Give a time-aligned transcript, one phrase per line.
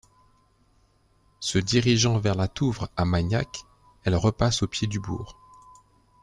[1.39, 3.59] Se dirigeant vers la Touvre à Magnac,
[4.03, 5.37] elle passe au pied du bourg.